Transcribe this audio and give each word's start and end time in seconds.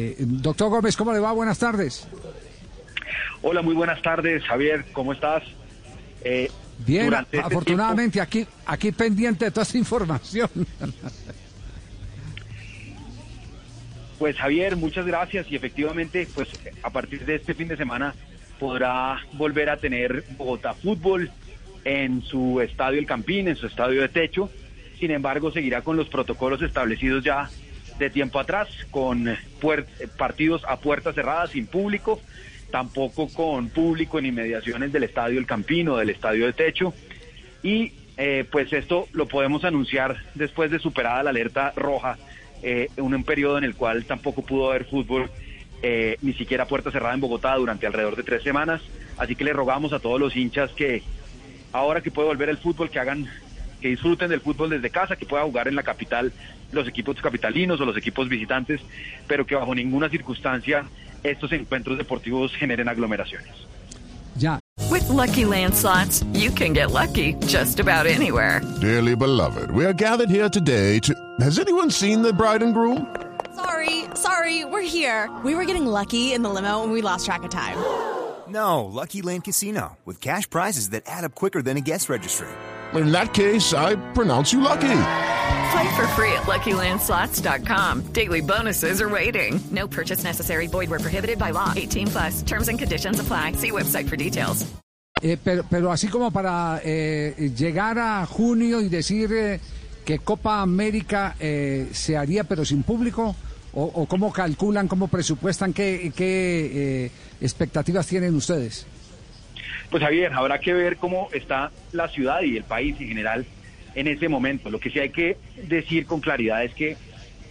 Eh, 0.00 0.16
doctor 0.18 0.70
Gómez, 0.70 0.96
¿cómo 0.96 1.12
le 1.12 1.18
va? 1.18 1.32
Buenas 1.32 1.58
tardes. 1.58 2.08
Hola, 3.42 3.60
muy 3.60 3.74
buenas 3.74 4.00
tardes, 4.00 4.42
Javier, 4.44 4.86
¿cómo 4.92 5.12
estás? 5.12 5.42
Eh, 6.24 6.50
Bien, 6.78 7.12
este 7.12 7.38
afortunadamente 7.38 8.18
tiempo... 8.26 8.48
aquí, 8.64 8.86
aquí 8.88 8.92
pendiente 8.92 9.44
de 9.44 9.50
toda 9.50 9.64
esta 9.64 9.76
información. 9.76 10.48
Pues 14.18 14.36
Javier, 14.36 14.76
muchas 14.76 15.06
gracias 15.06 15.46
y 15.50 15.56
efectivamente, 15.56 16.26
pues 16.34 16.48
a 16.82 16.90
partir 16.90 17.26
de 17.26 17.34
este 17.36 17.52
fin 17.54 17.68
de 17.68 17.76
semana 17.76 18.14
podrá 18.58 19.18
volver 19.34 19.68
a 19.68 19.76
tener 19.76 20.24
Bogotá 20.38 20.72
Fútbol 20.74 21.30
en 21.84 22.22
su 22.22 22.60
estadio 22.62 22.98
El 22.98 23.06
Campín, 23.06 23.48
en 23.48 23.56
su 23.56 23.66
estadio 23.66 24.00
de 24.00 24.08
techo. 24.08 24.50
Sin 24.98 25.10
embargo, 25.10 25.50
seguirá 25.52 25.82
con 25.82 25.96
los 25.96 26.08
protocolos 26.08 26.60
establecidos 26.62 27.24
ya 27.24 27.50
de 28.00 28.10
tiempo 28.10 28.40
atrás, 28.40 28.68
con 28.90 29.36
partidos 30.16 30.64
a 30.66 30.80
puertas 30.80 31.14
cerradas, 31.14 31.50
sin 31.50 31.66
público, 31.66 32.20
tampoco 32.70 33.28
con 33.28 33.68
público 33.68 34.18
en 34.18 34.26
inmediaciones 34.26 34.92
del 34.92 35.04
estadio 35.04 35.38
El 35.38 35.46
Campino, 35.46 35.96
del 35.96 36.10
estadio 36.10 36.46
de 36.46 36.52
techo. 36.52 36.94
Y 37.62 37.92
eh, 38.16 38.44
pues 38.50 38.72
esto 38.72 39.06
lo 39.12 39.26
podemos 39.26 39.64
anunciar 39.64 40.16
después 40.34 40.70
de 40.70 40.78
superada 40.78 41.22
la 41.22 41.30
alerta 41.30 41.72
roja, 41.76 42.18
eh, 42.62 42.88
en 42.96 43.14
un 43.14 43.24
periodo 43.24 43.58
en 43.58 43.64
el 43.64 43.74
cual 43.74 44.04
tampoco 44.04 44.42
pudo 44.42 44.70
haber 44.70 44.84
fútbol, 44.86 45.30
eh, 45.82 46.16
ni 46.20 46.32
siquiera 46.34 46.66
puerta 46.66 46.90
cerrada 46.90 47.14
en 47.14 47.20
Bogotá 47.20 47.54
durante 47.56 47.86
alrededor 47.86 48.16
de 48.16 48.22
tres 48.22 48.42
semanas. 48.42 48.82
Así 49.16 49.36
que 49.36 49.44
le 49.44 49.52
rogamos 49.52 49.92
a 49.92 50.00
todos 50.00 50.18
los 50.18 50.36
hinchas 50.36 50.70
que 50.72 51.02
ahora 51.72 52.00
que 52.00 52.10
puede 52.10 52.28
volver 52.28 52.48
el 52.48 52.58
fútbol, 52.58 52.90
que 52.90 52.98
hagan, 52.98 53.28
que 53.80 53.88
disfruten 53.88 54.28
del 54.28 54.40
fútbol 54.40 54.70
desde 54.70 54.90
casa, 54.90 55.16
que 55.16 55.26
pueda 55.26 55.42
jugar 55.44 55.68
en 55.68 55.74
la 55.74 55.82
capital 55.82 56.32
los 56.72 56.86
equipos 56.86 57.16
capitalinos 57.20 57.80
o 57.80 57.84
los 57.84 57.96
equipos 57.96 58.28
visitantes, 58.28 58.80
pero 59.26 59.44
que 59.44 59.54
bajo 59.54 59.74
ninguna 59.74 60.08
circunstancia 60.08 60.84
estos 61.22 61.52
encuentros 61.52 61.98
deportivos 61.98 62.54
generen 62.54 62.88
aglomeraciones. 62.88 63.54
Ya. 64.36 64.60
With 64.90 65.08
lucky 65.08 65.44
landslots, 65.44 66.24
you 66.32 66.50
can 66.50 66.72
get 66.72 66.90
lucky 66.90 67.34
just 67.46 67.80
about 67.80 68.06
anywhere. 68.06 68.60
Dearly 68.80 69.14
beloved, 69.14 69.70
we 69.70 69.84
are 69.84 69.92
gathered 69.92 70.30
here 70.30 70.48
today 70.48 70.98
to. 71.00 71.14
Has 71.40 71.58
anyone 71.58 71.90
seen 71.90 72.22
the 72.22 72.32
bride 72.32 72.62
and 72.62 72.72
groom? 72.72 73.06
Sorry, 73.54 74.04
sorry, 74.14 74.64
we're 74.64 74.80
here. 74.82 75.28
We 75.44 75.54
were 75.54 75.64
getting 75.64 75.86
lucky 75.86 76.32
in 76.32 76.42
the 76.42 76.48
limo 76.48 76.82
and 76.82 76.92
we 76.92 77.02
lost 77.02 77.26
track 77.26 77.42
of 77.42 77.50
time. 77.50 77.76
No, 78.48 78.84
Lucky 78.84 79.22
Land 79.22 79.44
Casino, 79.44 79.96
with 80.04 80.20
cash 80.20 80.48
prizes 80.50 80.90
that 80.90 81.04
add 81.06 81.24
up 81.24 81.34
quicker 81.34 81.62
than 81.62 81.76
a 81.76 81.80
guest 81.80 82.08
registry. 82.08 82.48
In 82.94 83.12
that 83.12 83.32
case, 83.32 83.72
I 83.72 83.96
pronounce 84.14 84.52
you 84.52 84.60
lucky. 84.60 84.88
Play 85.72 85.88
for 85.96 86.06
free 86.16 86.32
at 86.32 86.46
LuckyLandSlots.com. 86.46 88.12
Daily 88.12 88.40
bonuses 88.40 89.00
are 89.00 89.08
waiting. 89.08 89.60
No 89.70 89.86
purchase 89.86 90.24
necessary. 90.24 90.66
Void 90.66 90.90
where 90.90 90.98
prohibited 90.98 91.38
by 91.38 91.52
law. 91.52 91.72
18 91.76 92.08
plus. 92.08 92.42
Terms 92.42 92.68
and 92.68 92.78
conditions 92.78 93.20
apply. 93.20 93.52
See 93.52 93.70
website 93.70 94.08
for 94.08 94.16
details. 94.16 94.66
Eh, 95.22 95.36
pero, 95.42 95.64
pero 95.70 95.92
así 95.92 96.08
como 96.08 96.30
para 96.30 96.80
eh, 96.82 97.52
llegar 97.54 97.98
a 97.98 98.24
junio 98.26 98.80
y 98.80 98.88
decir 98.88 99.30
eh, 99.32 99.60
que 100.04 100.18
Copa 100.18 100.62
América 100.62 101.36
eh, 101.38 101.90
se 101.92 102.16
haría 102.16 102.44
pero 102.44 102.64
sin 102.64 102.82
público, 102.82 103.36
o, 103.74 103.84
o 103.84 104.06
cómo 104.06 104.32
calculan, 104.32 104.88
cómo 104.88 105.08
presupuestan, 105.08 105.72
qué, 105.72 106.10
qué 106.16 107.04
eh, 107.04 107.10
expectativas 107.40 108.06
tienen 108.06 108.34
ustedes. 108.34 108.86
Pues 109.90 110.04
Javier, 110.04 110.32
habrá 110.32 110.60
que 110.60 110.72
ver 110.72 110.96
cómo 110.98 111.28
está 111.32 111.72
la 111.92 112.08
ciudad 112.08 112.42
y 112.42 112.56
el 112.56 112.62
país 112.62 112.94
en 113.00 113.08
general 113.08 113.44
en 113.96 114.06
ese 114.06 114.28
momento. 114.28 114.70
Lo 114.70 114.78
que 114.78 114.90
sí 114.90 115.00
hay 115.00 115.10
que 115.10 115.36
decir 115.64 116.06
con 116.06 116.20
claridad 116.20 116.62
es 116.62 116.72
que 116.74 116.96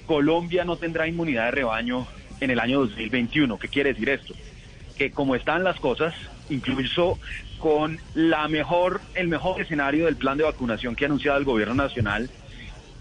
Colombia 0.05 0.63
no 0.63 0.78
tendrá 0.78 1.05
inmunidad 1.05 1.45
de 1.45 1.51
rebaño 1.51 2.07
en 2.39 2.49
el 2.49 2.59
año 2.59 2.79
2021. 2.79 3.59
¿Qué 3.59 3.67
quiere 3.67 3.91
decir 3.91 4.09
esto? 4.09 4.33
Que 4.97 5.11
como 5.11 5.35
están 5.35 5.66
las 5.66 5.81
cosas, 5.81 6.16
incluso 6.49 7.19
con 7.57 7.99
la 8.13 8.47
mejor, 8.47 9.01
el 9.16 9.28
mejor 9.28 9.59
escenario 9.61 10.05
del 10.05 10.16
plan 10.16 10.38
de 10.38 10.45
vacunación 10.45 10.95
que 10.95 11.03
ha 11.03 11.07
anunciado 11.07 11.38
el 11.38 11.44
gobierno 11.44 11.75
nacional, 11.75 12.29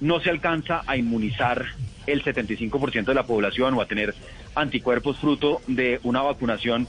no 0.01 0.19
se 0.19 0.31
alcanza 0.31 0.83
a 0.85 0.97
inmunizar 0.97 1.65
el 2.09 2.25
75% 2.25 3.05
de 3.05 3.15
la 3.15 3.25
población 3.27 3.75
o 3.75 3.83
a 3.83 3.87
tener 3.87 4.17
anticuerpos 4.57 5.19
fruto 5.19 5.61
de 5.69 6.01
una 6.03 6.23
vacunación 6.23 6.89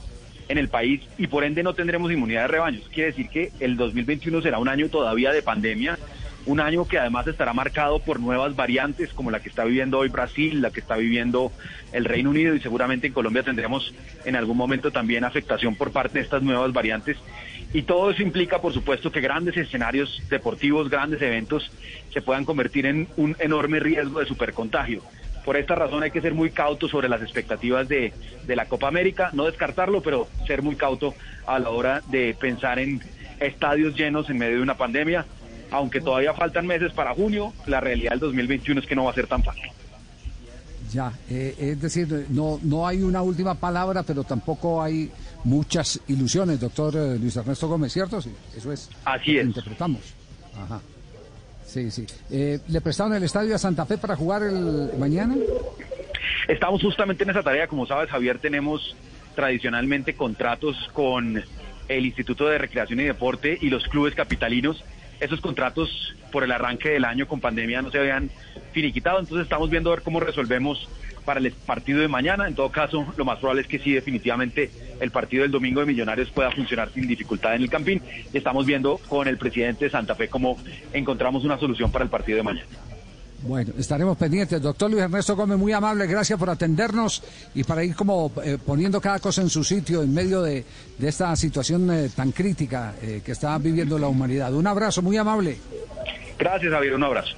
en 0.50 0.58
el 0.58 0.68
país 0.68 1.00
y 1.16 1.28
por 1.28 1.44
ende 1.44 1.62
no 1.62 1.74
tendremos 1.74 2.10
inmunidad 2.10 2.42
de 2.42 2.48
rebaños. 2.48 2.82
Quiere 2.92 3.10
decir 3.12 3.28
que 3.28 3.52
el 3.60 3.76
2021 3.76 4.42
será 4.42 4.58
un 4.58 4.68
año 4.68 4.88
todavía 4.88 5.30
de 5.30 5.42
pandemia, 5.42 5.96
un 6.44 6.58
año 6.58 6.88
que 6.88 6.98
además 6.98 7.28
estará 7.28 7.52
marcado 7.52 8.00
por 8.00 8.18
nuevas 8.18 8.56
variantes 8.56 9.12
como 9.12 9.30
la 9.30 9.40
que 9.40 9.48
está 9.48 9.64
viviendo 9.64 9.98
hoy 9.98 10.08
Brasil, 10.08 10.60
la 10.60 10.72
que 10.72 10.80
está 10.80 10.96
viviendo 10.96 11.52
el 11.92 12.04
Reino 12.04 12.30
Unido 12.30 12.56
y 12.56 12.60
seguramente 12.60 13.06
en 13.06 13.12
Colombia 13.12 13.44
tendremos 13.44 13.94
en 14.24 14.34
algún 14.34 14.56
momento 14.56 14.90
también 14.90 15.22
afectación 15.22 15.76
por 15.76 15.92
parte 15.92 16.18
de 16.18 16.24
estas 16.24 16.42
nuevas 16.42 16.72
variantes. 16.72 17.16
Y 17.72 17.82
todo 17.82 18.10
eso 18.10 18.22
implica, 18.22 18.60
por 18.60 18.74
supuesto, 18.74 19.12
que 19.12 19.20
grandes 19.20 19.56
escenarios 19.56 20.20
deportivos, 20.28 20.90
grandes 20.90 21.22
eventos 21.22 21.70
se 22.12 22.20
puedan 22.20 22.44
convertir 22.44 22.86
en 22.86 23.06
un 23.16 23.36
enorme 23.38 23.78
riesgo 23.78 24.18
de 24.18 24.26
supercontagio. 24.26 25.02
Por 25.44 25.56
esta 25.56 25.74
razón 25.74 26.02
hay 26.02 26.10
que 26.10 26.20
ser 26.20 26.34
muy 26.34 26.50
cauto 26.50 26.88
sobre 26.88 27.08
las 27.08 27.22
expectativas 27.22 27.88
de, 27.88 28.12
de 28.46 28.56
la 28.56 28.66
Copa 28.66 28.88
América, 28.88 29.30
no 29.32 29.46
descartarlo, 29.46 30.02
pero 30.02 30.28
ser 30.46 30.62
muy 30.62 30.76
cauto 30.76 31.14
a 31.46 31.58
la 31.58 31.70
hora 31.70 32.02
de 32.08 32.36
pensar 32.38 32.78
en 32.78 33.00
estadios 33.40 33.94
llenos 33.94 34.28
en 34.30 34.38
medio 34.38 34.56
de 34.56 34.62
una 34.62 34.76
pandemia. 34.76 35.26
Aunque 35.70 36.00
todavía 36.00 36.34
faltan 36.34 36.66
meses 36.66 36.92
para 36.92 37.14
junio, 37.14 37.52
la 37.66 37.80
realidad 37.80 38.10
del 38.10 38.20
2021 38.20 38.80
es 38.80 38.86
que 38.86 38.96
no 38.96 39.04
va 39.04 39.12
a 39.12 39.14
ser 39.14 39.26
tan 39.26 39.42
fácil. 39.42 39.70
Ya, 40.92 41.12
eh, 41.30 41.54
es 41.56 41.80
decir, 41.80 42.26
no, 42.30 42.58
no 42.62 42.86
hay 42.86 43.02
una 43.02 43.22
última 43.22 43.54
palabra, 43.54 44.02
pero 44.02 44.24
tampoco 44.24 44.82
hay 44.82 45.10
muchas 45.44 46.00
ilusiones, 46.08 46.58
doctor 46.58 46.96
eh, 46.96 47.18
Luis 47.18 47.36
Ernesto 47.36 47.68
Gómez, 47.68 47.92
¿cierto? 47.92 48.20
Sí, 48.20 48.32
eso 48.56 48.72
es. 48.72 48.90
Así 49.04 49.38
es. 49.38 49.46
Interpretamos. 49.46 50.00
Ajá. 50.60 50.80
Sí, 51.64 51.90
sí. 51.90 52.06
Eh, 52.30 52.58
¿Le 52.68 52.80
prestaron 52.80 53.14
el 53.14 53.22
estadio 53.22 53.54
a 53.54 53.58
Santa 53.58 53.86
Fe 53.86 53.98
para 53.98 54.16
jugar 54.16 54.42
el 54.42 54.90
mañana? 54.98 55.36
Estamos 56.48 56.82
justamente 56.82 57.24
en 57.24 57.30
esa 57.30 57.42
tarea. 57.42 57.68
Como 57.68 57.86
sabes, 57.86 58.10
Javier, 58.10 58.38
tenemos 58.38 58.96
tradicionalmente 59.34 60.14
contratos 60.14 60.76
con 60.92 61.42
el 61.88 62.06
Instituto 62.06 62.48
de 62.48 62.58
Recreación 62.58 63.00
y 63.00 63.04
Deporte 63.04 63.58
y 63.60 63.70
los 63.70 63.86
clubes 63.88 64.14
capitalinos. 64.14 64.84
Esos 65.20 65.40
contratos 65.40 66.14
por 66.32 66.44
el 66.44 66.52
arranque 66.52 66.90
del 66.90 67.04
año 67.04 67.28
con 67.28 67.40
pandemia 67.40 67.82
no 67.82 67.90
se 67.90 67.98
habían 67.98 68.30
finiquitado, 68.72 69.18
entonces 69.18 69.44
estamos 69.44 69.68
viendo 69.68 69.90
a 69.90 69.96
ver 69.96 70.04
cómo 70.04 70.20
resolvemos 70.20 70.88
para 71.24 71.40
el 71.40 71.52
partido 71.52 72.00
de 72.00 72.08
mañana. 72.08 72.48
En 72.48 72.54
todo 72.54 72.70
caso, 72.70 73.06
lo 73.16 73.24
más 73.24 73.38
probable 73.38 73.62
es 73.62 73.68
que 73.68 73.78
sí, 73.78 73.92
definitivamente 73.92 74.70
el 75.00 75.10
partido 75.10 75.42
del 75.42 75.50
domingo 75.50 75.80
de 75.80 75.86
Millonarios 75.86 76.30
pueda 76.30 76.50
funcionar 76.50 76.90
sin 76.92 77.06
dificultad 77.06 77.54
en 77.54 77.62
el 77.62 77.70
Campín. 77.70 78.02
Estamos 78.32 78.66
viendo 78.66 78.98
con 79.08 79.28
el 79.28 79.38
presidente 79.38 79.86
de 79.86 79.90
Santa 79.90 80.14
Fe 80.14 80.28
cómo 80.28 80.56
encontramos 80.92 81.44
una 81.44 81.58
solución 81.58 81.90
para 81.90 82.04
el 82.04 82.10
partido 82.10 82.36
de 82.36 82.42
mañana. 82.42 82.68
Bueno, 83.42 83.72
estaremos 83.78 84.18
pendientes. 84.18 84.60
Doctor 84.60 84.90
Luis 84.90 85.02
Ernesto 85.02 85.34
Gómez, 85.34 85.58
muy 85.58 85.72
amable, 85.72 86.06
gracias 86.06 86.38
por 86.38 86.50
atendernos 86.50 87.22
y 87.54 87.64
para 87.64 87.82
ir 87.82 87.94
como 87.94 88.30
eh, 88.44 88.58
poniendo 88.64 89.00
cada 89.00 89.18
cosa 89.18 89.40
en 89.40 89.48
su 89.48 89.64
sitio 89.64 90.02
en 90.02 90.12
medio 90.12 90.42
de, 90.42 90.64
de 90.98 91.08
esta 91.08 91.34
situación 91.36 91.90
eh, 91.90 92.10
tan 92.14 92.32
crítica 92.32 92.94
eh, 93.00 93.22
que 93.24 93.32
está 93.32 93.56
viviendo 93.58 93.98
la 93.98 94.08
humanidad. 94.08 94.52
Un 94.52 94.66
abrazo, 94.66 95.00
muy 95.00 95.16
amable. 95.16 95.56
Gracias, 96.38 96.70
Javier, 96.70 96.94
un 96.94 97.04
abrazo. 97.04 97.34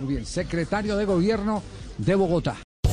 Muy 0.00 0.14
bien, 0.14 0.26
secretario 0.26 0.96
de 0.96 1.04
Gobierno 1.04 1.62
de 1.98 2.14
Bogotá. 2.14 2.65